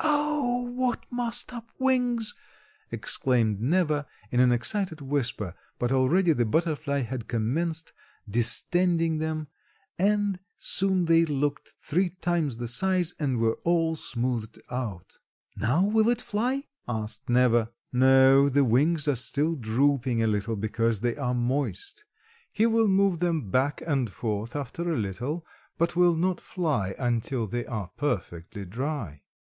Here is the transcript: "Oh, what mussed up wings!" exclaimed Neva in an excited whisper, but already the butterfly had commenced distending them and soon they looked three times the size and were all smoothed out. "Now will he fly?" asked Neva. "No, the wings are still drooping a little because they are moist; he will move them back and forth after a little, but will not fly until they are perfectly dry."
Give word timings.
"Oh, 0.00 0.68
what 0.74 1.06
mussed 1.10 1.54
up 1.54 1.70
wings!" 1.78 2.34
exclaimed 2.90 3.62
Neva 3.62 4.06
in 4.30 4.40
an 4.40 4.52
excited 4.52 5.00
whisper, 5.00 5.54
but 5.78 5.90
already 5.90 6.34
the 6.34 6.44
butterfly 6.44 7.00
had 7.00 7.28
commenced 7.28 7.94
distending 8.28 9.16
them 9.20 9.48
and 9.98 10.38
soon 10.58 11.06
they 11.06 11.24
looked 11.24 11.76
three 11.80 12.10
times 12.10 12.58
the 12.58 12.68
size 12.68 13.14
and 13.18 13.38
were 13.38 13.54
all 13.64 13.96
smoothed 13.96 14.60
out. 14.70 15.14
"Now 15.56 15.86
will 15.86 16.10
he 16.10 16.16
fly?" 16.16 16.64
asked 16.86 17.30
Neva. 17.30 17.70
"No, 17.90 18.50
the 18.50 18.64
wings 18.66 19.08
are 19.08 19.16
still 19.16 19.54
drooping 19.54 20.22
a 20.22 20.26
little 20.26 20.56
because 20.56 21.00
they 21.00 21.16
are 21.16 21.32
moist; 21.34 22.04
he 22.52 22.66
will 22.66 22.88
move 22.88 23.20
them 23.20 23.50
back 23.50 23.80
and 23.86 24.10
forth 24.10 24.54
after 24.54 24.90
a 24.92 24.96
little, 24.98 25.46
but 25.78 25.96
will 25.96 26.16
not 26.16 26.38
fly 26.38 26.94
until 26.98 27.46
they 27.46 27.64
are 27.64 27.90
perfectly 27.96 28.66
dry." 28.66 29.22